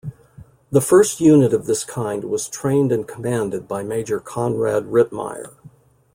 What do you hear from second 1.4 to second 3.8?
of this kind was trained and commanded